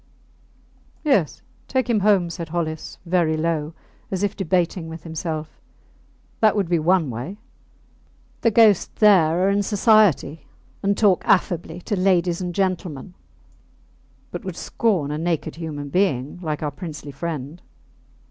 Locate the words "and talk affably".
10.81-11.81